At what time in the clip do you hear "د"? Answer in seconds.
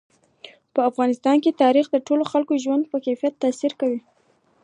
1.91-1.95, 2.55-2.59